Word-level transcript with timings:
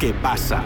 ¿Qué 0.00 0.14
pasa? 0.14 0.64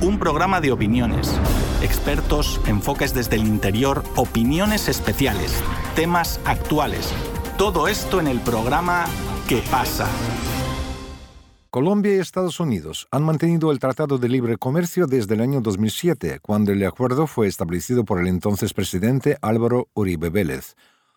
Un 0.00 0.18
programa 0.18 0.60
de 0.60 0.72
opiniones, 0.72 1.40
expertos, 1.82 2.60
enfoques 2.66 3.14
desde 3.14 3.36
el 3.36 3.46
interior, 3.46 4.02
opiniones 4.16 4.88
especiales, 4.88 5.62
temas 5.94 6.40
actuales. 6.44 7.12
Todo 7.56 7.86
esto 7.86 8.18
en 8.18 8.26
el 8.26 8.40
programa 8.40 9.04
¿Qué 9.48 9.62
pasa? 9.70 10.08
Colombia 11.70 12.16
y 12.16 12.18
Estados 12.18 12.58
Unidos 12.58 13.06
han 13.12 13.22
mantenido 13.22 13.70
el 13.70 13.78
Tratado 13.78 14.18
de 14.18 14.28
Libre 14.28 14.56
Comercio 14.56 15.06
desde 15.06 15.34
el 15.34 15.42
año 15.42 15.60
2007, 15.60 16.40
cuando 16.42 16.72
el 16.72 16.84
acuerdo 16.84 17.28
fue 17.28 17.46
establecido 17.46 18.04
por 18.04 18.20
el 18.20 18.26
entonces 18.26 18.74
presidente 18.74 19.38
Álvaro 19.42 19.86
Uribe 19.94 20.28
Vélez. 20.28 20.74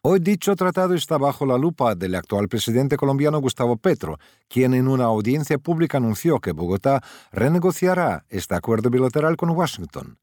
Hoy 0.08 0.20
dicho 0.20 0.56
tratado 0.56 0.94
está 0.94 1.18
bajo 1.18 1.48
la 1.48 1.58
lupa 1.58 1.96
del 1.96 2.14
actual 2.14 2.48
presidente 2.48 2.96
colombiano 2.96 3.40
Gustavo 3.40 3.76
Petro, 3.76 4.20
quien 4.48 4.76
en 4.76 4.88
una 4.88 5.06
audiencia 5.06 5.58
pública 5.58 5.98
anunció 5.98 6.40
que 6.40 6.52
Bogotá 6.52 7.02
renegociará 7.32 8.24
este 8.30 8.54
acuerdo 8.54 8.92
bilateral 8.92 9.36
con 9.36 9.50
Washington. 9.50 10.20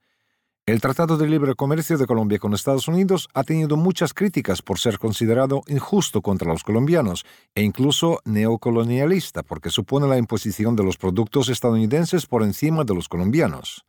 El 0.66 0.80
Tratado 0.80 1.16
de 1.16 1.26
Libre 1.26 1.56
Comercio 1.56 1.98
de 1.98 2.06
Colombia 2.06 2.38
con 2.38 2.54
Estados 2.54 2.86
Unidos 2.86 3.28
ha 3.34 3.42
tenido 3.42 3.76
muchas 3.76 4.14
críticas 4.14 4.62
por 4.62 4.78
ser 4.78 5.00
considerado 5.00 5.62
injusto 5.66 6.22
contra 6.22 6.52
los 6.52 6.62
colombianos 6.62 7.24
e 7.52 7.62
incluso 7.62 8.20
neocolonialista 8.24 9.42
porque 9.42 9.70
supone 9.70 10.06
la 10.06 10.16
imposición 10.16 10.76
de 10.76 10.84
los 10.84 10.96
productos 10.96 11.48
estadounidenses 11.48 12.26
por 12.26 12.44
encima 12.44 12.84
de 12.84 12.94
los 12.94 13.08
colombianos. 13.08 13.84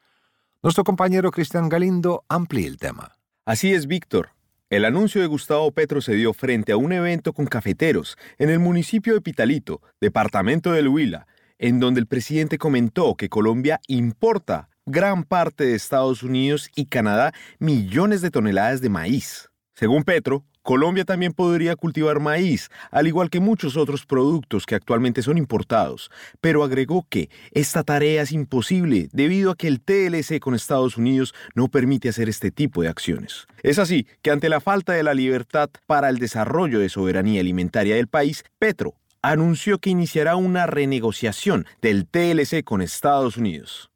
Nuestro 0.64 0.84
compañero 0.84 1.30
Cristian 1.30 1.70
Galindo 1.70 2.26
amplía 2.30 2.68
el 2.68 2.78
tema. 2.78 3.12
Así 3.46 3.76
es, 3.76 3.86
Víctor. 3.86 4.32
El 4.74 4.86
anuncio 4.86 5.22
de 5.22 5.28
Gustavo 5.28 5.72
Petro 5.72 6.02
se 6.02 6.16
dio 6.16 6.34
frente 6.34 6.72
a 6.72 6.78
un 6.78 6.94
evento 6.94 7.32
con 7.32 7.46
cafeteros 7.46 8.18
en 8.40 8.50
el 8.50 8.58
municipio 8.58 9.14
de 9.14 9.22
Pitalito, 9.22 9.84
departamento 10.02 10.72
del 10.72 10.88
Huila, 10.88 11.28
en 11.60 11.80
donde 11.80 12.00
el 12.00 12.08
presidente 12.08 12.58
comentó 12.58 13.14
que 13.14 13.30
Colombia 13.30 13.80
importa 13.88 14.70
gran 14.88 15.26
parte 15.26 15.64
de 15.64 15.76
Estados 15.76 16.24
Unidos 16.24 16.72
y 16.76 16.88
Canadá 16.88 17.34
millones 17.60 18.24
de 18.24 18.32
toneladas 18.32 18.82
de 18.82 18.90
maíz. 18.90 19.52
Según 19.76 20.06
Petro, 20.06 20.44
Colombia 20.64 21.04
también 21.04 21.34
podría 21.34 21.76
cultivar 21.76 22.22
maíz, 22.22 22.70
al 22.90 23.06
igual 23.06 23.30
que 23.30 23.42
muchos 23.42 23.76
otros 23.76 24.06
productos 24.06 24.66
que 24.66 24.76
actualmente 24.76 25.22
son 25.22 25.38
importados, 25.38 26.10
pero 26.40 26.64
agregó 26.64 27.06
que 27.10 27.30
esta 27.52 27.84
tarea 27.84 28.22
es 28.22 28.32
imposible 28.32 29.10
debido 29.12 29.52
a 29.52 29.56
que 29.56 29.68
el 29.68 29.82
TLC 29.82 30.40
con 30.40 30.56
Estados 30.56 30.96
Unidos 30.96 31.36
no 31.54 31.68
permite 31.68 32.08
hacer 32.08 32.30
este 32.30 32.50
tipo 32.50 32.82
de 32.82 32.88
acciones. 32.88 33.46
Es 33.62 33.78
así 33.78 34.08
que 34.22 34.32
ante 34.32 34.48
la 34.48 34.62
falta 34.62 34.94
de 34.94 35.04
la 35.04 35.14
libertad 35.14 35.70
para 35.86 36.08
el 36.08 36.18
desarrollo 36.18 36.80
de 36.80 36.88
soberanía 36.88 37.42
alimentaria 37.42 37.96
del 37.98 38.08
país, 38.08 38.46
Petro 38.58 38.96
anunció 39.22 39.80
que 39.80 39.90
iniciará 39.90 40.38
una 40.38 40.66
renegociación 40.66 41.66
del 41.82 42.08
TLC 42.08 42.64
con 42.64 42.82
Estados 42.82 43.36
Unidos. 43.36 43.92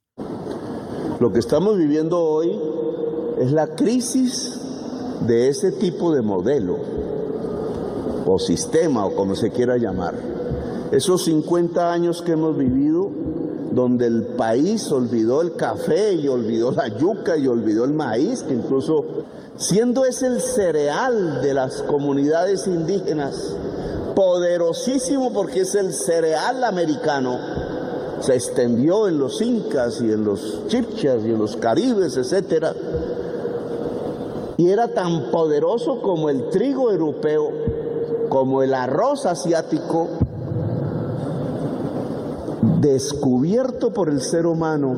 Lo 1.22 1.32
que 1.32 1.40
estamos 1.40 1.78
viviendo 1.78 2.20
hoy 2.20 2.52
es 3.40 3.52
la 3.54 3.74
crisis 3.76 4.67
de 5.22 5.50
ese 5.50 5.72
tipo 5.72 6.14
de 6.14 6.22
modelo 6.22 6.78
o 8.26 8.40
sistema 8.40 9.06
o 9.06 9.16
como 9.16 9.36
se 9.36 9.52
quiera 9.52 9.78
llamar. 9.78 10.16
Esos 10.92 11.26
50 11.26 11.92
años 11.92 12.22
que 12.22 12.34
hemos 12.34 12.58
vivido 12.58 13.10
donde 13.72 14.08
el 14.08 14.24
país 14.24 14.92
olvidó 14.92 15.42
el 15.42 15.54
café 15.56 16.14
y 16.14 16.28
olvidó 16.28 16.72
la 16.72 16.88
yuca 16.88 17.38
y 17.38 17.48
olvidó 17.48 17.86
el 17.86 17.94
maíz, 17.94 18.44
que 18.44 18.54
incluso 18.54 19.06
siendo 19.58 20.06
ese 20.06 20.28
el 20.28 20.42
cereal 20.42 21.42
de 21.42 21.54
las 21.54 21.84
comunidades 21.84 22.68
indígenas, 22.68 23.56
poderosísimo 24.16 25.32
porque 25.32 25.62
es 25.62 25.76
el 25.76 25.94
cereal 25.94 26.64
americano, 26.64 27.38
se 28.22 28.34
extendió 28.34 29.08
en 29.08 29.20
los 29.20 29.42
incas 29.42 30.02
y 30.02 30.12
en 30.12 30.26
los 30.26 30.68
chipchas 30.68 31.22
y 31.24 31.30
en 31.30 31.38
los 31.38 31.56
caribes, 31.56 32.18
etcétera 32.18 32.74
y 34.58 34.70
era 34.70 34.88
tan 34.90 35.30
poderoso 35.32 36.02
como 36.02 36.30
el 36.30 36.50
trigo 36.50 36.92
europeo, 36.92 37.52
como 38.30 38.64
el 38.64 38.74
arroz 38.74 39.26
asiático, 39.26 40.08
descubierto 42.82 43.94
por 43.94 44.10
el 44.10 44.22
ser 44.22 44.48
humano 44.48 44.96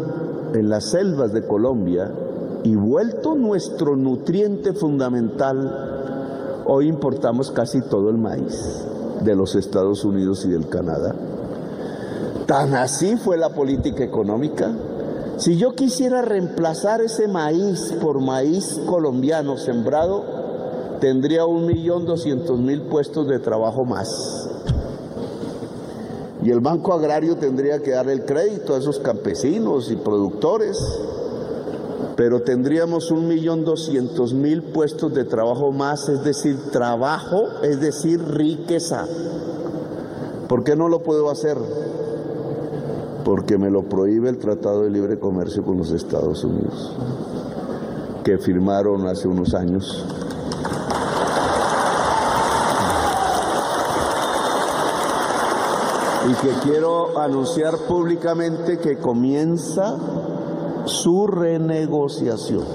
en 0.54 0.70
las 0.70 0.92
selvas 0.92 1.34
de 1.34 1.46
Colombia 1.46 2.12
y 2.64 2.76
vuelto 2.76 3.36
nuestro 3.36 3.96
nutriente 3.96 4.74
fundamental, 4.74 6.64
hoy 6.66 6.88
importamos 6.88 7.52
casi 7.52 7.82
todo 7.82 8.10
el 8.10 8.18
maíz 8.18 8.86
de 9.22 9.36
los 9.36 9.56
Estados 9.56 10.06
Unidos 10.06 10.46
y 10.46 10.50
del 10.50 10.70
Canadá. 10.70 11.14
Tan 12.46 12.74
así 12.74 13.18
fue 13.18 13.38
la 13.38 13.50
política 13.50 14.04
económica 14.04 14.72
si 15.40 15.56
yo 15.58 15.74
quisiera 15.74 16.22
reemplazar 16.22 17.02
ese 17.02 17.28
maíz 17.28 17.94
por 18.02 18.20
maíz 18.20 18.80
colombiano 18.86 19.58
sembrado, 19.58 20.98
tendría 21.00 21.46
un 21.46 21.66
millón 21.66 22.06
doscientos 22.06 22.60
mil 22.60 22.82
puestos 22.84 23.28
de 23.28 23.40
trabajo 23.40 23.86
más. 23.86 24.50
Y 26.44 26.52
el 26.52 26.60
Banco 26.60 26.94
Agrario 26.94 27.38
tendría 27.38 27.80
que 27.80 27.92
darle 27.92 28.14
el 28.14 28.26
crédito 28.26 28.76
a 28.76 28.80
esos 28.80 29.00
campesinos 29.00 29.90
y 29.92 29.96
productores, 29.96 30.78
pero 32.18 32.42
tendríamos 32.42 33.10
un 33.10 33.28
millón 33.28 33.64
doscientos 33.64 34.34
mil 34.34 34.62
puestos 34.62 35.14
de 35.14 35.24
trabajo 35.24 35.72
más, 35.72 36.10
es 36.10 36.24
decir, 36.24 36.58
trabajo, 36.72 37.48
es 37.64 37.80
decir, 37.80 38.22
riqueza. 38.22 39.06
¿Por 40.50 40.66
qué 40.66 40.76
no 40.76 40.90
lo 40.90 41.02
puedo 41.04 41.30
hacer? 41.30 41.58
Porque 43.30 43.60
me 43.60 43.70
lo 43.70 43.84
prohíbe 43.84 44.28
el 44.28 44.40
Tratado 44.40 44.86
de 44.86 44.90
Libre 44.90 45.20
Comercio 45.20 45.64
con 45.64 45.78
los 45.78 45.92
Estados 45.92 46.44
Unidos, 46.44 46.96
que 48.24 48.40
firmaron 48.40 49.06
hace 49.06 49.28
unos 49.28 49.54
años. 49.54 50.04
Y 56.28 56.34
que 56.42 56.54
quiero 56.64 57.20
anunciar 57.20 57.78
públicamente 57.88 58.80
que 58.80 58.98
comienza 58.98 59.96
su 60.86 61.28
renegociación. 61.28 62.66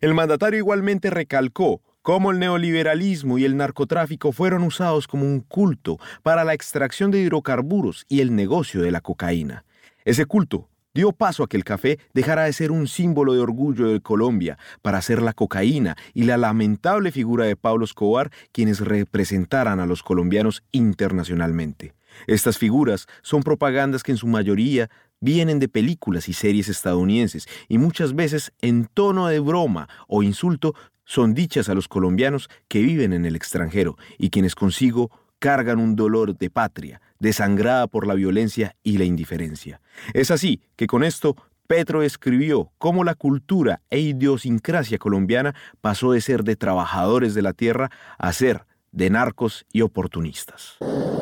El 0.00 0.14
mandatario 0.14 0.60
igualmente 0.60 1.10
recalcó 1.10 1.80
cómo 2.08 2.30
el 2.30 2.38
neoliberalismo 2.38 3.36
y 3.36 3.44
el 3.44 3.58
narcotráfico 3.58 4.32
fueron 4.32 4.62
usados 4.62 5.06
como 5.06 5.26
un 5.26 5.40
culto 5.40 5.98
para 6.22 6.42
la 6.42 6.54
extracción 6.54 7.10
de 7.10 7.20
hidrocarburos 7.20 8.06
y 8.08 8.22
el 8.22 8.34
negocio 8.34 8.80
de 8.80 8.90
la 8.90 9.02
cocaína. 9.02 9.66
Ese 10.06 10.24
culto 10.24 10.70
dio 10.94 11.12
paso 11.12 11.42
a 11.42 11.48
que 11.48 11.58
el 11.58 11.64
café 11.64 11.98
dejara 12.14 12.44
de 12.44 12.54
ser 12.54 12.72
un 12.72 12.88
símbolo 12.88 13.34
de 13.34 13.40
orgullo 13.40 13.88
de 13.88 14.00
Colombia 14.00 14.56
para 14.80 15.02
ser 15.02 15.20
la 15.20 15.34
cocaína 15.34 15.98
y 16.14 16.22
la 16.22 16.38
lamentable 16.38 17.12
figura 17.12 17.44
de 17.44 17.56
Pablo 17.56 17.84
Escobar 17.84 18.30
quienes 18.52 18.80
representaran 18.80 19.78
a 19.78 19.84
los 19.84 20.02
colombianos 20.02 20.62
internacionalmente. 20.72 21.92
Estas 22.26 22.56
figuras 22.56 23.06
son 23.20 23.42
propagandas 23.42 24.02
que 24.02 24.12
en 24.12 24.18
su 24.18 24.28
mayoría 24.28 24.88
vienen 25.20 25.58
de 25.58 25.68
películas 25.68 26.28
y 26.30 26.32
series 26.32 26.70
estadounidenses 26.70 27.48
y 27.68 27.76
muchas 27.76 28.14
veces 28.14 28.52
en 28.62 28.86
tono 28.86 29.26
de 29.26 29.40
broma 29.40 29.90
o 30.06 30.22
insulto 30.22 30.74
son 31.08 31.32
dichas 31.32 31.70
a 31.70 31.74
los 31.74 31.88
colombianos 31.88 32.50
que 32.68 32.82
viven 32.82 33.14
en 33.14 33.24
el 33.24 33.34
extranjero 33.34 33.96
y 34.18 34.28
quienes 34.28 34.54
consigo 34.54 35.10
cargan 35.38 35.80
un 35.80 35.96
dolor 35.96 36.36
de 36.36 36.50
patria, 36.50 37.00
desangrada 37.18 37.86
por 37.86 38.06
la 38.06 38.14
violencia 38.14 38.76
y 38.82 38.98
la 38.98 39.04
indiferencia. 39.04 39.80
Es 40.12 40.30
así 40.30 40.60
que 40.76 40.86
con 40.86 41.02
esto 41.02 41.34
Petro 41.66 42.02
escribió 42.02 42.72
cómo 42.76 43.04
la 43.04 43.14
cultura 43.14 43.80
e 43.88 44.00
idiosincrasia 44.00 44.98
colombiana 44.98 45.54
pasó 45.80 46.12
de 46.12 46.20
ser 46.20 46.44
de 46.44 46.56
trabajadores 46.56 47.34
de 47.34 47.42
la 47.42 47.54
tierra 47.54 47.90
a 48.18 48.32
ser 48.34 48.66
de 48.92 49.08
narcos 49.08 49.64
y 49.72 49.80
oportunistas. 49.80 50.76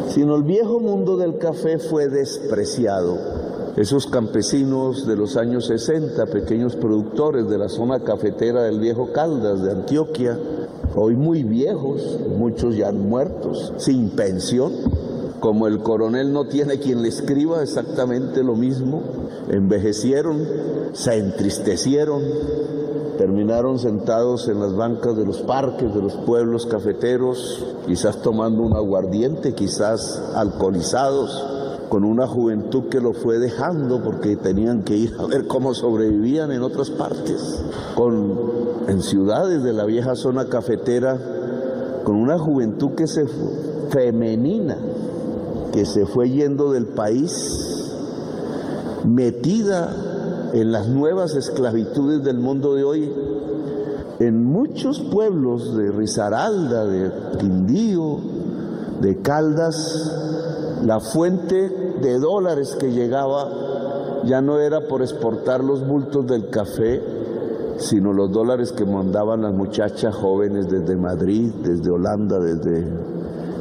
Sino 0.08 0.34
el 0.34 0.42
viejo 0.42 0.80
mundo 0.80 1.16
del 1.16 1.38
café 1.38 1.78
fue 1.78 2.08
despreciado 2.08 3.45
esos 3.76 4.06
campesinos 4.06 5.06
de 5.06 5.16
los 5.16 5.36
años 5.36 5.66
60, 5.66 6.26
pequeños 6.26 6.76
productores 6.76 7.46
de 7.46 7.58
la 7.58 7.68
zona 7.68 8.00
cafetera 8.00 8.62
del 8.62 8.80
viejo 8.80 9.12
Caldas 9.12 9.62
de 9.62 9.70
Antioquia, 9.70 10.38
hoy 10.94 11.14
muy 11.14 11.42
viejos, 11.42 12.18
muchos 12.38 12.74
ya 12.74 12.90
muertos, 12.90 13.74
sin 13.76 14.10
pensión, 14.10 14.72
como 15.40 15.66
el 15.66 15.80
coronel 15.80 16.32
no 16.32 16.46
tiene 16.46 16.78
quien 16.78 17.02
le 17.02 17.08
escriba 17.08 17.62
exactamente 17.62 18.42
lo 18.42 18.54
mismo, 18.54 19.02
envejecieron, 19.50 20.42
se 20.94 21.18
entristecieron, 21.18 22.22
terminaron 23.18 23.78
sentados 23.78 24.48
en 24.48 24.58
las 24.58 24.74
bancas 24.74 25.18
de 25.18 25.26
los 25.26 25.40
parques, 25.40 25.94
de 25.94 26.00
los 26.00 26.14
pueblos 26.14 26.64
cafeteros, 26.64 27.62
quizás 27.86 28.22
tomando 28.22 28.62
un 28.62 28.72
aguardiente, 28.72 29.54
quizás 29.54 30.18
alcoholizados 30.34 31.55
con 31.88 32.04
una 32.04 32.26
juventud 32.26 32.84
que 32.90 33.00
lo 33.00 33.12
fue 33.12 33.38
dejando 33.38 34.02
porque 34.02 34.36
tenían 34.36 34.82
que 34.82 34.96
ir 34.96 35.14
a 35.18 35.26
ver 35.26 35.46
cómo 35.46 35.74
sobrevivían 35.74 36.50
en 36.52 36.62
otras 36.62 36.90
partes, 36.90 37.62
con 37.94 38.56
en 38.88 39.02
ciudades 39.02 39.62
de 39.62 39.72
la 39.72 39.84
vieja 39.84 40.14
zona 40.14 40.46
cafetera 40.46 41.18
con 42.04 42.16
una 42.16 42.38
juventud 42.38 42.92
que 42.92 43.08
se 43.08 43.26
femenina, 43.90 44.76
que 45.72 45.84
se 45.84 46.06
fue 46.06 46.30
yendo 46.30 46.70
del 46.70 46.86
país, 46.86 47.92
metida 49.04 49.92
en 50.52 50.70
las 50.70 50.88
nuevas 50.88 51.34
esclavitudes 51.34 52.22
del 52.22 52.38
mundo 52.38 52.74
de 52.74 52.84
hoy, 52.84 53.12
en 54.20 54.44
muchos 54.44 55.00
pueblos 55.00 55.76
de 55.76 55.90
Risaralda, 55.90 56.86
de 56.86 57.10
Quindío, 57.38 58.18
de 59.00 59.20
Caldas, 59.20 60.35
la 60.86 61.00
fuente 61.00 61.68
de 62.00 62.18
dólares 62.20 62.76
que 62.78 62.92
llegaba 62.92 64.22
ya 64.24 64.40
no 64.40 64.60
era 64.60 64.86
por 64.86 65.02
exportar 65.02 65.64
los 65.64 65.84
bultos 65.84 66.28
del 66.28 66.48
café, 66.48 67.02
sino 67.78 68.12
los 68.12 68.30
dólares 68.30 68.70
que 68.70 68.84
mandaban 68.84 69.42
las 69.42 69.52
muchachas 69.52 70.14
jóvenes 70.14 70.68
desde 70.68 70.96
Madrid, 70.96 71.52
desde 71.62 71.90
Holanda, 71.90 72.38
desde 72.38 72.86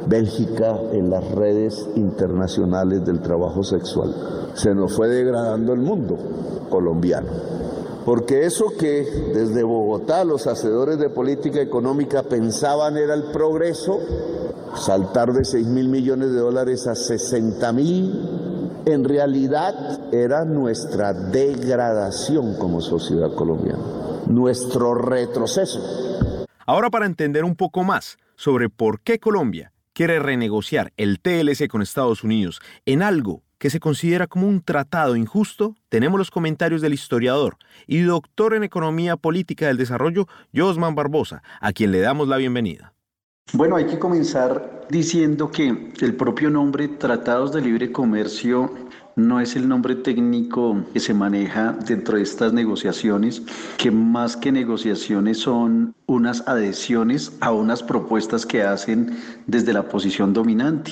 Bélgica, 0.08 0.80
en 0.92 1.10
las 1.10 1.32
redes 1.32 1.90
internacionales 1.96 3.04
del 3.04 3.22
trabajo 3.22 3.64
sexual. 3.64 4.14
Se 4.54 4.76
nos 4.76 4.94
fue 4.94 5.08
degradando 5.08 5.74
el 5.74 5.80
mundo 5.80 6.18
colombiano. 6.70 7.28
Porque 8.06 8.46
eso 8.46 8.66
que 8.78 9.32
desde 9.34 9.64
Bogotá 9.64 10.24
los 10.24 10.46
hacedores 10.46 11.00
de 11.00 11.10
política 11.10 11.60
económica 11.60 12.22
pensaban 12.22 12.98
era 12.98 13.16
el 13.16 13.24
progreso, 13.32 14.00
saltar 14.76 15.34
de 15.34 15.46
6 15.46 15.68
mil 15.68 15.90
millones 15.90 16.32
de 16.32 16.40
dólares 16.40 16.88
a 16.88 16.96
60 16.96 17.72
mil, 17.74 18.82
en 18.86 19.04
realidad 19.04 20.14
era 20.14 20.46
nuestra 20.46 21.14
degradación 21.14 22.58
como 22.58 22.82
sociedad 22.82 23.34
colombiana, 23.34 23.84
nuestro 24.28 24.94
retroceso. 24.94 25.80
Ahora 26.66 26.90
para 26.90 27.06
entender 27.06 27.44
un 27.44 27.56
poco 27.56 27.84
más 27.84 28.18
sobre 28.36 28.70
por 28.70 29.00
qué 29.02 29.20
Colombia 29.20 29.72
quiere 29.94 30.20
renegociar 30.20 30.92
el 30.98 31.20
TLC 31.20 31.68
con 31.68 31.82
Estados 31.82 32.24
Unidos 32.24 32.60
en 32.86 33.02
algo 33.02 33.44
que 33.58 33.70
se 33.70 33.80
considera 33.80 34.28
como 34.28 34.48
un 34.48 34.62
tratado 34.62 35.16
injusto, 35.16 35.76
tenemos 35.90 36.18
los 36.18 36.32
comentarios 36.32 36.82
del 36.82 36.94
historiador 36.94 37.58
y 37.88 38.02
doctor 38.02 38.54
en 38.54 38.64
Economía 38.64 39.16
Política 39.16 39.68
del 39.68 39.78
Desarrollo, 39.78 40.28
Josman 40.54 40.96
Barbosa, 40.96 41.42
a 41.62 41.72
quien 41.72 41.92
le 41.92 42.02
damos 42.02 42.28
la 42.28 42.38
bienvenida. 42.38 42.95
Bueno, 43.58 43.78
hay 43.78 43.86
que 43.86 44.00
comenzar 44.00 44.86
diciendo 44.90 45.50
que 45.50 45.94
el 46.02 46.16
propio 46.16 46.50
nombre 46.50 46.90
Tratados 46.90 47.54
de 47.54 47.62
Libre 47.62 47.90
Comercio 47.90 48.70
no 49.16 49.40
es 49.40 49.56
el 49.56 49.70
nombre 49.70 49.96
técnico 49.96 50.84
que 50.92 51.00
se 51.00 51.14
maneja 51.14 51.72
dentro 51.88 52.18
de 52.18 52.24
estas 52.24 52.52
negociaciones, 52.52 53.44
que 53.78 53.92
más 53.92 54.36
que 54.36 54.52
negociaciones 54.52 55.38
son 55.38 55.96
unas 56.06 56.46
adhesiones 56.50 57.32
a 57.40 57.54
unas 57.54 57.82
propuestas 57.82 58.46
que 58.46 58.62
hacen 58.62 59.18
desde 59.48 59.72
la 59.72 59.88
posición 59.88 60.34
dominante. 60.34 60.92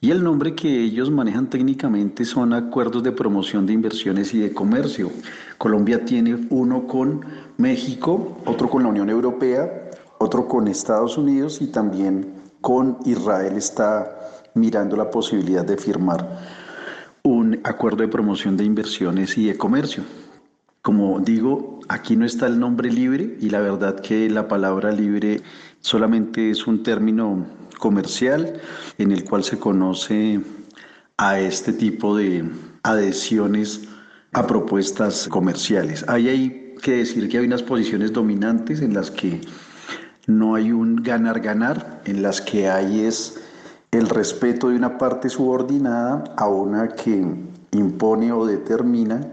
Y 0.00 0.10
el 0.10 0.24
nombre 0.24 0.54
que 0.54 0.82
ellos 0.82 1.10
manejan 1.10 1.50
técnicamente 1.50 2.24
son 2.24 2.54
acuerdos 2.54 3.02
de 3.02 3.12
promoción 3.12 3.66
de 3.66 3.74
inversiones 3.74 4.32
y 4.32 4.38
de 4.38 4.54
comercio. 4.54 5.10
Colombia 5.58 6.02
tiene 6.06 6.46
uno 6.48 6.86
con 6.86 7.20
México, 7.58 8.38
otro 8.46 8.70
con 8.70 8.84
la 8.84 8.88
Unión 8.88 9.10
Europea, 9.10 9.89
otro 10.22 10.46
con 10.46 10.68
Estados 10.68 11.16
Unidos 11.16 11.62
y 11.62 11.68
también 11.68 12.34
con 12.60 12.98
Israel 13.06 13.56
está 13.56 14.18
mirando 14.54 14.94
la 14.94 15.10
posibilidad 15.10 15.64
de 15.64 15.78
firmar 15.78 16.38
un 17.22 17.58
acuerdo 17.64 18.02
de 18.02 18.08
promoción 18.08 18.54
de 18.54 18.64
inversiones 18.64 19.38
y 19.38 19.46
de 19.46 19.56
comercio. 19.56 20.04
Como 20.82 21.20
digo, 21.20 21.80
aquí 21.88 22.16
no 22.16 22.26
está 22.26 22.46
el 22.48 22.60
nombre 22.60 22.92
libre 22.92 23.38
y 23.40 23.48
la 23.48 23.60
verdad 23.60 23.98
que 24.00 24.28
la 24.28 24.46
palabra 24.46 24.92
libre 24.92 25.40
solamente 25.80 26.50
es 26.50 26.66
un 26.66 26.82
término 26.82 27.46
comercial 27.78 28.60
en 28.98 29.12
el 29.12 29.24
cual 29.24 29.42
se 29.42 29.58
conoce 29.58 30.42
a 31.16 31.40
este 31.40 31.72
tipo 31.72 32.14
de 32.14 32.44
adhesiones 32.82 33.88
a 34.32 34.46
propuestas 34.46 35.28
comerciales. 35.28 36.04
Ahí 36.08 36.28
hay 36.28 36.74
que 36.82 36.96
decir 36.96 37.26
que 37.30 37.38
hay 37.38 37.46
unas 37.46 37.62
posiciones 37.62 38.12
dominantes 38.12 38.82
en 38.82 38.92
las 38.92 39.10
que 39.10 39.40
no 40.26 40.54
hay 40.54 40.72
un 40.72 40.96
ganar-ganar, 40.96 42.02
en 42.04 42.22
las 42.22 42.40
que 42.40 42.68
hay 42.68 43.00
es 43.00 43.40
el 43.90 44.08
respeto 44.08 44.68
de 44.68 44.76
una 44.76 44.98
parte 44.98 45.28
subordinada 45.28 46.24
a 46.36 46.46
una 46.48 46.88
que 46.88 47.24
impone 47.72 48.32
o 48.32 48.46
determina 48.46 49.26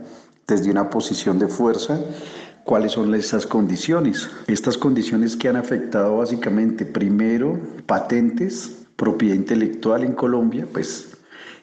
desde 0.47 0.71
una 0.71 0.89
posición 0.89 1.37
de 1.37 1.47
fuerza 1.47 1.99
cuáles 2.63 2.93
son 2.93 3.13
esas 3.15 3.45
condiciones. 3.47 4.29
Estas 4.47 4.77
condiciones 4.77 5.35
que 5.35 5.47
han 5.47 5.55
afectado 5.55 6.17
básicamente 6.17 6.85
primero 6.85 7.59
patentes, 7.85 8.85
propiedad 8.95 9.35
intelectual 9.35 10.03
en 10.03 10.13
Colombia, 10.13 10.67
pues 10.71 11.15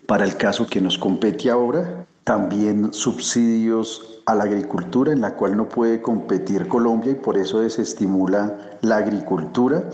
para 0.06 0.24
el 0.24 0.36
caso 0.36 0.66
que 0.66 0.80
nos 0.80 0.96
compete 0.96 1.50
ahora, 1.50 2.06
también 2.24 2.92
subsidios 2.92 4.13
a 4.26 4.34
la 4.34 4.44
agricultura 4.44 5.12
en 5.12 5.20
la 5.20 5.34
cual 5.34 5.56
no 5.56 5.68
puede 5.68 6.00
competir 6.00 6.68
Colombia 6.68 7.12
y 7.12 7.16
por 7.16 7.36
eso 7.36 7.60
desestimula 7.60 8.78
la 8.80 8.98
agricultura. 8.98 9.84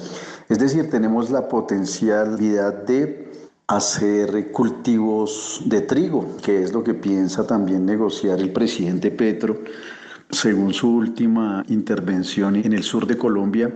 Es 0.49 0.59
decir, 0.59 0.89
tenemos 0.91 1.31
la 1.31 1.49
potencialidad 1.49 2.85
de 2.85 3.29
hacer 3.67 4.51
cultivos 4.53 5.63
de 5.67 5.81
trigo, 5.83 6.37
que 6.43 6.63
es 6.63 6.73
lo 6.73 6.83
que 6.83 6.95
piensa 6.95 7.47
también 7.47 7.87
negociar 7.87 8.41
el 8.41 8.53
presidente 8.53 9.11
Petro, 9.11 9.59
según 10.31 10.73
su 10.73 10.91
última 10.91 11.65
intervención 11.69 12.57
en 12.57 12.73
el 12.73 12.83
sur 12.83 13.07
de 13.07 13.17
Colombia 13.17 13.73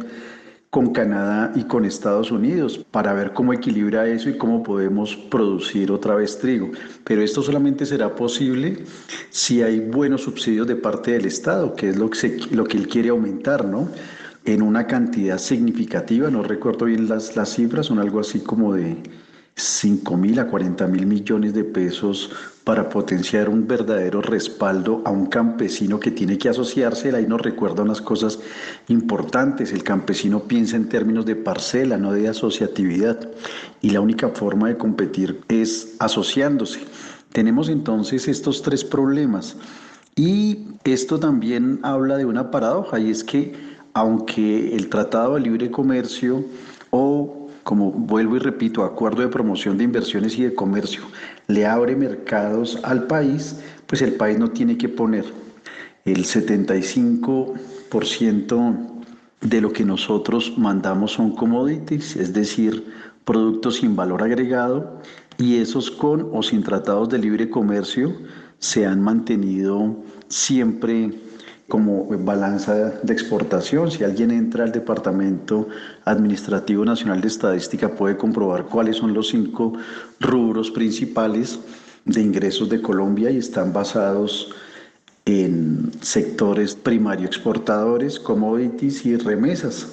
con 0.75 0.93
Canadá 0.93 1.53
y 1.55 1.63
con 1.63 1.85
Estados 1.85 2.33
Unidos 2.33 2.85
para 2.91 3.13
ver 3.13 3.33
cómo 3.33 3.53
equilibra 3.53 4.09
eso 4.09 4.29
y 4.29 4.37
cómo 4.37 4.65
podemos 4.65 5.15
producir 5.15 5.93
otra 5.93 6.17
vez 6.17 6.37
trigo. 6.37 6.73
Pero 7.05 7.23
esto 7.23 7.43
solamente 7.43 7.87
será 7.87 8.17
posible 8.17 8.83
si 9.31 9.63
hay 9.63 9.79
buenos 9.79 10.23
subsidios 10.23 10.67
de 10.67 10.75
parte 10.75 11.13
del 11.13 11.27
Estado, 11.27 11.77
que 11.77 11.91
es 11.91 11.97
lo 11.97 12.11
que, 12.11 12.41
lo 12.51 12.65
que 12.65 12.77
él 12.77 12.89
quiere 12.89 13.11
aumentar, 13.11 13.65
¿no? 13.65 13.89
En 14.45 14.63
una 14.63 14.89
cantidad 14.89 15.39
significativa, 15.39 16.29
no 16.29 16.43
recuerdo 16.43 16.87
bien 16.87 17.09
las, 17.09 17.37
las 17.37 17.55
cifras, 17.55 17.87
son 17.87 18.01
algo 18.01 18.19
así 18.19 18.41
como 18.41 18.75
de 18.75 18.97
5 19.55 20.17
mil 20.17 20.41
a 20.41 20.49
40 20.49 20.89
mil 20.89 21.07
millones 21.07 21.55
de 21.55 21.63
pesos 21.63 22.33
para 22.65 22.89
potenciar 22.89 23.51
un 23.51 23.67
verdadero 23.67 24.23
respaldo 24.23 25.03
a 25.05 25.11
un 25.11 25.27
campesino 25.27 26.01
que 26.01 26.11
tiene 26.11 26.39
que 26.39 26.49
asociarse. 26.49 27.15
Ahí 27.15 27.27
nos 27.27 27.43
recuerda 27.43 27.83
unas 27.83 28.01
cosas 28.01 28.39
importantes. 28.89 29.73
El 29.73 29.85
campesino 29.85 30.45
piensa 30.45 30.77
en 30.77 30.89
términos 30.89 31.27
de 31.27 31.37
parcela, 31.37 31.99
no 31.99 32.13
de 32.13 32.27
asociatividad. 32.27 33.29
Y 33.83 33.91
la 33.91 34.01
única 34.01 34.31
forma 34.31 34.69
de 34.69 34.79
competir 34.79 35.43
es 35.49 35.95
asociándose. 35.99 36.81
Tenemos 37.33 37.69
entonces 37.69 38.29
estos 38.29 38.63
tres 38.63 38.83
problemas. 38.83 39.57
Y 40.17 40.69
esto 40.85 41.21
también 41.21 41.81
habla 41.83 42.17
de 42.17 42.25
una 42.25 42.51
paradoja, 42.51 42.99
y 42.99 43.11
es 43.11 43.25
que 43.25 43.53
aunque 43.93 44.75
el 44.75 44.89
Tratado 44.89 45.35
de 45.35 45.41
Libre 45.41 45.71
Comercio 45.71 46.45
o 46.91 47.44
como 47.65 47.91
vuelvo 47.91 48.37
y 48.37 48.39
repito, 48.39 48.85
acuerdo 48.85 49.23
de 49.23 49.29
promoción 49.29 49.79
de 49.79 49.85
inversiones 49.85 50.39
y 50.39 50.43
de 50.45 50.55
comercio, 50.55 51.03
le 51.49 51.67
abre 51.67 51.97
mercados 51.97 52.79
al 52.85 53.07
país, 53.07 53.61
pues 53.87 54.03
el 54.03 54.15
país 54.15 54.39
no 54.39 54.51
tiene 54.51 54.79
que 54.79 54.89
poner 54.89 55.25
el 56.05 56.25
75% 56.25 58.87
de 59.41 59.61
lo 59.61 59.73
que 59.73 59.85
nosotros 59.85 60.53
mandamos 60.57 61.13
son 61.13 61.35
commodities, 61.35 62.15
es 62.17 62.33
decir, 62.33 62.85
productos 63.25 63.77
sin 63.77 63.95
valor 63.97 64.23
agregado, 64.23 65.01
y 65.39 65.57
esos 65.57 65.91
con 65.91 66.29
o 66.33 66.43
sin 66.43 66.63
tratados 66.63 67.09
de 67.09 67.19
libre 67.19 67.49
comercio 67.51 68.15
se 68.59 68.87
han 68.87 69.01
mantenido 69.01 69.97
siempre 70.29 71.11
como 71.69 72.07
balanza 72.19 72.91
de 73.03 73.13
exportación. 73.13 73.91
Si 73.91 74.05
alguien 74.05 74.31
entra 74.31 74.65
al 74.65 74.73
Departamento 74.73 75.69
Administrativo 76.05 76.85
Nacional 76.85 77.21
de 77.21 77.29
Estadística 77.29 77.89
puede 77.89 78.17
comprobar 78.17 78.67
cuáles 78.67 78.97
son 78.97 79.15
los 79.15 79.29
cinco 79.29 79.73
rubros 80.21 80.71
principales 80.71 81.59
de 82.05 82.21
ingresos 82.21 82.69
de 82.69 82.83
Colombia 82.83 83.31
y 83.31 83.39
están 83.39 83.73
basados 83.73 84.55
en 85.27 85.91
sectores 86.03 86.75
primario 86.75 87.27
exportadores, 87.27 88.21
commodities 88.21 89.07
y 89.07 89.17
remesas. 89.17 89.89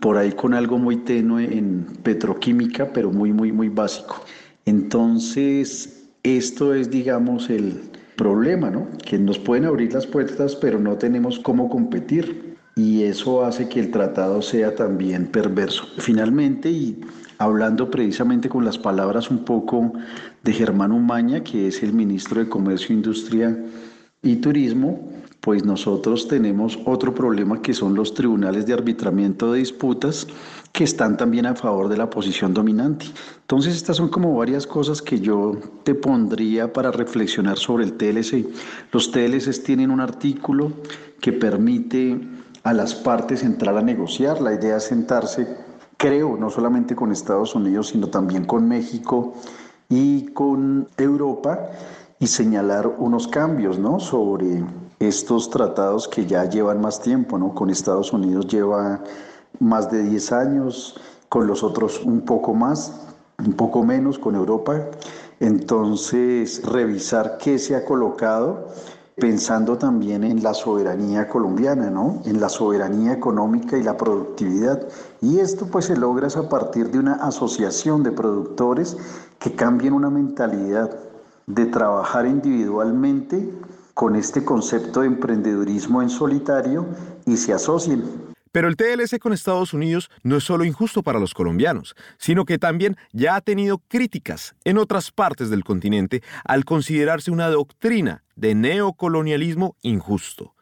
Por 0.00 0.16
ahí 0.16 0.32
con 0.32 0.54
algo 0.54 0.78
muy 0.78 0.98
tenue 0.98 1.44
en 1.44 1.86
petroquímica, 2.02 2.92
pero 2.92 3.10
muy, 3.10 3.32
muy, 3.32 3.50
muy 3.50 3.68
básico. 3.68 4.22
Entonces, 4.66 6.04
esto 6.22 6.74
es, 6.74 6.90
digamos, 6.90 7.48
el, 7.48 7.80
problema, 8.18 8.68
¿no? 8.68 8.88
Que 9.06 9.16
nos 9.18 9.38
pueden 9.38 9.64
abrir 9.64 9.94
las 9.94 10.06
puertas, 10.06 10.54
pero 10.56 10.78
no 10.78 10.96
tenemos 10.96 11.38
cómo 11.38 11.70
competir. 11.70 12.56
Y 12.76 13.04
eso 13.04 13.44
hace 13.44 13.68
que 13.68 13.80
el 13.80 13.90
tratado 13.90 14.42
sea 14.42 14.74
también 14.74 15.26
perverso. 15.28 15.84
Finalmente, 15.98 16.70
y 16.70 17.00
hablando 17.38 17.90
precisamente 17.90 18.48
con 18.48 18.64
las 18.64 18.76
palabras 18.76 19.30
un 19.30 19.44
poco 19.44 19.92
de 20.42 20.52
Germán 20.52 20.92
Umaña, 20.92 21.42
que 21.42 21.68
es 21.68 21.82
el 21.82 21.92
ministro 21.92 22.40
de 22.40 22.48
Comercio, 22.48 22.94
Industria 22.94 23.56
y 24.22 24.36
Turismo, 24.36 25.08
pues 25.48 25.64
nosotros 25.64 26.28
tenemos 26.28 26.78
otro 26.84 27.14
problema 27.14 27.62
que 27.62 27.72
son 27.72 27.94
los 27.94 28.12
tribunales 28.12 28.66
de 28.66 28.74
arbitramiento 28.74 29.50
de 29.50 29.60
disputas 29.60 30.26
que 30.72 30.84
están 30.84 31.16
también 31.16 31.46
a 31.46 31.54
favor 31.54 31.88
de 31.88 31.96
la 31.96 32.10
posición 32.10 32.52
dominante. 32.52 33.06
Entonces 33.40 33.74
estas 33.74 33.96
son 33.96 34.10
como 34.10 34.36
varias 34.36 34.66
cosas 34.66 35.00
que 35.00 35.20
yo 35.20 35.56
te 35.84 35.94
pondría 35.94 36.70
para 36.70 36.90
reflexionar 36.90 37.56
sobre 37.56 37.84
el 37.84 37.94
TLC. 37.94 38.44
Los 38.92 39.10
TLCs 39.10 39.62
tienen 39.62 39.90
un 39.90 40.00
artículo 40.00 40.70
que 41.18 41.32
permite 41.32 42.20
a 42.62 42.74
las 42.74 42.94
partes 42.94 43.42
entrar 43.42 43.74
a 43.78 43.80
negociar. 43.80 44.42
La 44.42 44.52
idea 44.52 44.76
es 44.76 44.84
sentarse, 44.84 45.48
creo, 45.96 46.36
no 46.36 46.50
solamente 46.50 46.94
con 46.94 47.10
Estados 47.10 47.54
Unidos, 47.54 47.88
sino 47.88 48.08
también 48.08 48.44
con 48.44 48.68
México 48.68 49.32
y 49.88 50.26
con 50.26 50.88
Europa 50.98 51.70
y 52.20 52.26
señalar 52.26 52.86
unos 52.98 53.28
cambios 53.28 53.78
¿no? 53.78 54.00
sobre 54.00 54.64
estos 54.98 55.50
tratados 55.50 56.08
que 56.08 56.26
ya 56.26 56.44
llevan 56.44 56.80
más 56.80 57.00
tiempo. 57.00 57.38
¿no? 57.38 57.54
Con 57.54 57.70
Estados 57.70 58.12
Unidos 58.12 58.46
lleva 58.48 59.00
más 59.60 59.90
de 59.90 60.02
10 60.02 60.32
años, 60.32 61.00
con 61.28 61.46
los 61.46 61.62
otros 61.62 62.02
un 62.04 62.22
poco 62.22 62.54
más, 62.54 62.92
un 63.38 63.52
poco 63.52 63.84
menos, 63.84 64.18
con 64.18 64.34
Europa. 64.34 64.80
Entonces, 65.40 66.62
revisar 66.64 67.38
qué 67.38 67.58
se 67.58 67.76
ha 67.76 67.84
colocado 67.84 68.66
pensando 69.14 69.76
también 69.78 70.22
en 70.22 70.42
la 70.42 70.54
soberanía 70.54 71.28
colombiana, 71.28 71.90
¿no? 71.90 72.22
En 72.24 72.40
la 72.40 72.48
soberanía 72.48 73.12
económica 73.12 73.76
y 73.76 73.82
la 73.82 73.96
productividad. 73.96 74.86
Y 75.20 75.40
esto 75.40 75.66
pues 75.66 75.86
se 75.86 75.96
logra 75.96 76.28
a 76.28 76.48
partir 76.48 76.90
de 76.90 77.00
una 77.00 77.14
asociación 77.14 78.02
de 78.04 78.12
productores 78.12 78.96
que 79.40 79.54
cambien 79.54 79.92
una 79.92 80.10
mentalidad 80.10 81.07
de 81.48 81.66
trabajar 81.66 82.26
individualmente 82.26 83.50
con 83.94 84.14
este 84.14 84.44
concepto 84.44 85.00
de 85.00 85.08
emprendedurismo 85.08 86.02
en 86.02 86.10
solitario 86.10 86.86
y 87.26 87.36
se 87.36 87.52
asocien. 87.52 88.28
Pero 88.52 88.68
el 88.68 88.76
TLC 88.76 89.18
con 89.18 89.32
Estados 89.32 89.74
Unidos 89.74 90.10
no 90.22 90.36
es 90.36 90.44
solo 90.44 90.64
injusto 90.64 91.02
para 91.02 91.18
los 91.18 91.34
colombianos, 91.34 91.96
sino 92.18 92.44
que 92.44 92.58
también 92.58 92.96
ya 93.12 93.34
ha 93.34 93.40
tenido 93.40 93.78
críticas 93.88 94.54
en 94.64 94.78
otras 94.78 95.10
partes 95.10 95.50
del 95.50 95.64
continente 95.64 96.22
al 96.44 96.64
considerarse 96.64 97.30
una 97.30 97.48
doctrina 97.48 98.22
de 98.36 98.54
neocolonialismo 98.54 99.76
injusto. 99.82 100.54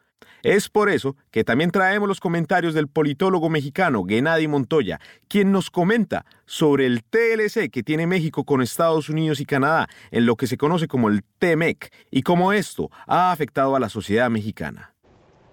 Es 0.43 0.69
por 0.69 0.89
eso 0.89 1.15
que 1.31 1.43
también 1.43 1.71
traemos 1.71 2.07
los 2.07 2.19
comentarios 2.19 2.73
del 2.73 2.87
politólogo 2.87 3.49
mexicano 3.49 4.05
Gennady 4.07 4.47
Montoya, 4.47 4.99
quien 5.27 5.51
nos 5.51 5.71
comenta 5.71 6.25
sobre 6.45 6.85
el 6.85 7.03
TLC 7.03 7.71
que 7.71 7.83
tiene 7.83 8.07
México 8.07 8.43
con 8.43 8.61
Estados 8.61 9.09
Unidos 9.09 9.39
y 9.39 9.45
Canadá 9.45 9.87
en 10.11 10.25
lo 10.25 10.35
que 10.35 10.47
se 10.47 10.57
conoce 10.57 10.87
como 10.87 11.09
el 11.09 11.23
TEMEC 11.39 11.91
y 12.11 12.21
cómo 12.21 12.53
esto 12.53 12.91
ha 13.07 13.31
afectado 13.31 13.75
a 13.75 13.79
la 13.79 13.89
sociedad 13.89 14.29
mexicana. 14.29 14.93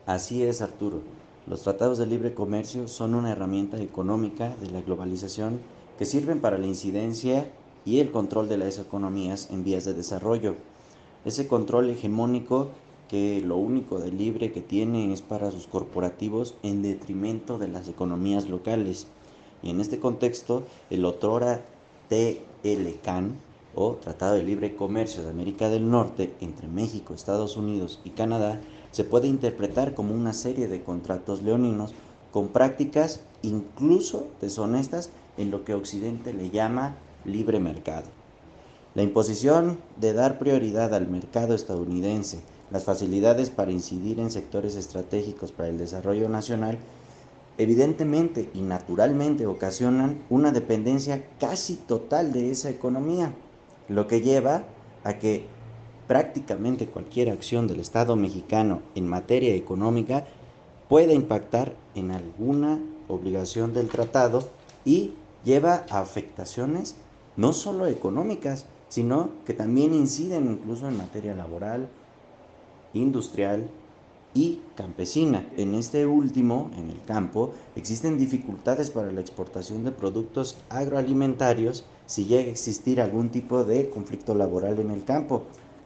Así 0.07 0.43
es, 0.43 0.61
Arturo. 0.61 1.03
Los 1.47 1.63
tratados 1.63 1.99
de 1.99 2.07
libre 2.07 2.35
comercio 2.35 2.89
son 2.89 3.15
una 3.15 3.33
herramienta 3.33 3.81
económica 3.81 4.55
de 4.61 4.71
la 4.71 4.83
globalización 4.83 5.61
que 5.99 6.05
sirven 6.05 6.41
para 6.41 6.59
la 6.59 6.67
incidencia 6.67 7.51
y 7.85 8.01
el 8.01 8.11
control 8.11 8.49
de 8.49 8.59
las 8.59 8.79
economías 8.79 9.49
en 9.51 9.65
vías 9.65 9.85
de 9.85 9.95
desarrollo. 9.95 10.57
Ese 11.25 11.47
control 11.47 11.91
hegemónico 11.91 12.71
que 13.09 13.41
lo 13.41 13.57
único 13.57 13.99
de 13.99 14.11
libre 14.11 14.53
que 14.53 14.61
tiene 14.61 15.13
es 15.13 15.23
para 15.23 15.51
sus 15.51 15.67
corporativos 15.67 16.57
en 16.63 16.83
detrimento 16.83 17.59
de 17.59 17.69
las 17.69 17.89
economías 17.89 18.49
locales. 18.49 19.07
Y 19.63 19.71
en 19.71 19.81
este 19.81 19.99
contexto, 19.99 20.65
el 20.91 21.05
otrora 21.05 21.63
TLCAN 22.09 23.37
o 23.75 23.95
Tratado 23.95 24.35
de 24.35 24.43
Libre 24.43 24.77
Comercio 24.77 25.23
de 25.23 25.31
América 25.31 25.69
del 25.69 25.91
Norte 25.91 26.35
entre 26.41 26.69
México, 26.69 27.15
Estados 27.15 27.57
Unidos 27.57 28.01
y 28.05 28.11
Canadá 28.11 28.61
se 28.93 29.05
puede 29.05 29.27
interpretar 29.27 29.95
como 29.95 30.15
una 30.15 30.33
serie 30.33 30.69
de 30.69 30.83
contratos 30.83 31.43
leoninos 31.43 31.95
con 32.31 32.49
prácticas 32.49 33.21
incluso 33.43 34.29
deshonestas 34.41 35.11
en 35.37 35.51
lo 35.51 35.65
que 35.65 35.75
Occidente 35.75 36.33
le 36.33 36.51
llama 36.51 36.97
libre 37.25 37.59
mercado. 37.59 38.07
La 38.95 39.03
imposición 39.03 39.79
de 39.97 40.13
dar 40.13 40.39
prioridad 40.39 40.95
al 40.95 41.09
mercado 41.09 41.55
estadounidense, 41.55 42.41
las 42.75 42.83
facilidades 42.83 43.51
para 43.51 43.71
incidir 43.71 44.19
en 44.19 44.33
sectores 44.33 44.75
estratégicos 44.75 45.53
para 45.53 45.69
el 45.69 45.79
desarrollo 45.79 46.29
nacional, 46.29 46.77
evidentemente 47.57 48.51
y 48.53 48.63
naturalmente 48.63 49.47
ocasionan 49.47 50.25
una 50.29 50.51
dependencia 50.51 51.25
casi 51.39 51.77
total 51.77 52.33
de 52.33 52.51
esa 52.51 52.71
economía, 52.71 53.33
lo 53.89 54.09
que 54.09 54.23
lleva 54.23 54.65
a 55.05 55.21
que 55.21 55.47
prácticamente 56.09 56.89
cualquier 56.89 57.31
acción 57.31 57.69
del 57.69 57.79
Estado 57.79 58.17
mexicano 58.17 58.83
en 58.97 59.07
materia 59.07 59.55
económica 59.55 60.27
puede 60.89 61.15
impactar 61.15 61.77
en 61.95 62.11
alguna 62.11 62.81
obligación 63.07 63.73
del 63.73 63.89
tratado 63.89 64.49
y 64.85 65.13
lleva 65.45 65.85
a 65.91 66.01
afectaciones 66.01 66.97
no 67.37 67.53
solo 67.53 67.87
económicas, 67.87 68.67
sino 68.89 69.31
que 69.47 69.55
también 69.55 69.95
inciden 69.95 70.51
incluso 70.51 70.89
en 70.89 70.97
materia 70.97 71.37
laboral, 71.37 71.89
industrial 72.95 73.69
y 74.33 74.61
campesina. 74.75 75.47
En 75.57 75.75
este 75.75 76.07
último, 76.07 76.71
en 76.77 76.91
el 76.91 77.03
campo, 77.05 77.53
existen 77.77 78.19
dificultades 78.19 78.91
para 78.91 79.13
la 79.13 79.21
exportación 79.21 79.85
de 79.85 79.93
productos 79.93 80.57
agroalimentarios 80.71 81.85
si 82.07 82.25
llega 82.25 82.49
a 82.49 82.53
existir 82.53 83.01
algún 83.01 83.31
tipo 83.31 83.65
de 83.65 83.91
conflicto 83.91 84.35
laboral 84.35 84.79
en 84.79 84.91
el 84.91 85.05
campo 85.05 85.45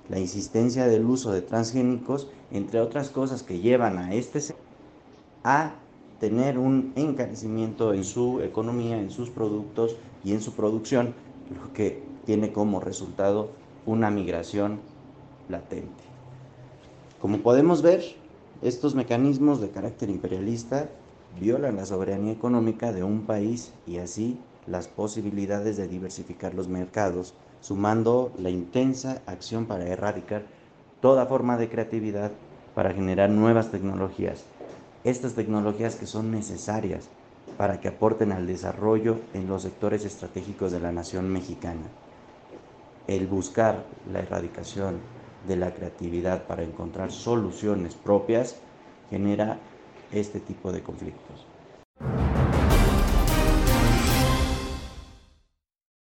la 0.08 0.18
insistencia 0.18 0.86
del 0.86 1.04
uso 1.04 1.32
de 1.32 1.42
transgénicos, 1.42 2.28
entre 2.50 2.80
otras 2.80 3.10
cosas 3.10 3.42
que 3.42 3.60
llevan 3.60 3.98
a 3.98 4.14
este 4.14 4.40
a 5.44 5.74
tener 6.18 6.58
un 6.58 6.92
encarecimiento 6.96 7.94
en 7.94 8.04
su 8.04 8.40
economía, 8.40 8.98
en 8.98 9.10
sus 9.10 9.30
productos 9.30 9.96
y 10.24 10.32
en 10.32 10.40
su 10.40 10.52
producción, 10.52 11.14
lo 11.54 11.72
que 11.72 12.02
tiene 12.24 12.52
como 12.52 12.80
resultado 12.80 13.50
una 13.86 14.10
migración 14.10 14.80
latente. 15.48 16.04
Como 17.20 17.38
podemos 17.38 17.82
ver, 17.82 18.04
estos 18.62 18.94
mecanismos 18.94 19.60
de 19.60 19.70
carácter 19.70 20.08
imperialista 20.08 20.88
violan 21.40 21.76
la 21.76 21.84
soberanía 21.84 22.32
económica 22.32 22.92
de 22.92 23.02
un 23.02 23.22
país 23.22 23.72
y 23.88 23.98
así 23.98 24.38
las 24.68 24.86
posibilidades 24.86 25.76
de 25.76 25.88
diversificar 25.88 26.54
los 26.54 26.68
mercados 26.68 27.34
sumando 27.60 28.32
la 28.38 28.50
intensa 28.50 29.20
acción 29.26 29.66
para 29.66 29.88
erradicar 29.88 30.42
toda 31.00 31.26
forma 31.26 31.56
de 31.56 31.68
creatividad 31.68 32.30
para 32.76 32.94
generar 32.94 33.30
nuevas 33.30 33.72
tecnologías. 33.72 34.44
Estas 35.02 35.34
tecnologías 35.34 35.96
que 35.96 36.06
son 36.06 36.30
necesarias 36.30 37.08
para 37.56 37.80
que 37.80 37.88
aporten 37.88 38.30
al 38.30 38.46
desarrollo 38.46 39.18
en 39.34 39.48
los 39.48 39.62
sectores 39.62 40.04
estratégicos 40.04 40.70
de 40.70 40.78
la 40.78 40.92
nación 40.92 41.28
mexicana. 41.28 41.88
El 43.08 43.26
buscar 43.26 43.84
la 44.12 44.20
erradicación 44.20 45.00
de 45.40 45.56
la 45.56 45.74
creatividad 45.74 46.46
para 46.46 46.64
encontrar 46.64 47.12
soluciones 47.12 47.96
propias 47.96 48.62
genera 49.08 49.60
este 50.10 50.40
tipo 50.40 50.72
de 50.72 50.82
conflictos. 50.82 51.57